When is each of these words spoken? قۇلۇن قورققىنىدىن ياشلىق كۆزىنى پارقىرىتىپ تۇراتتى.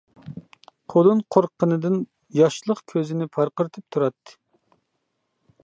قۇلۇن 0.93 1.19
قورققىنىدىن 1.35 1.99
ياشلىق 2.39 2.81
كۆزىنى 2.93 3.29
پارقىرىتىپ 3.37 3.87
تۇراتتى. 3.97 4.37